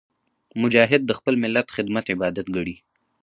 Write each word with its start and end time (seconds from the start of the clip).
مجاهد 0.61 1.01
د 1.05 1.11
خپل 1.19 1.33
ملت 1.43 1.67
خدمت 1.75 2.05
عبادت 2.13 2.47
ګڼي. 2.55 2.75